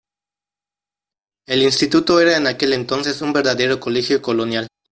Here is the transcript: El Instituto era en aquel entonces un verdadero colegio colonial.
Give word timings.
El 1.47 1.61
Instituto 1.61 2.19
era 2.19 2.35
en 2.35 2.47
aquel 2.47 2.73
entonces 2.73 3.21
un 3.21 3.33
verdadero 3.33 3.79
colegio 3.79 4.19
colonial. 4.19 4.65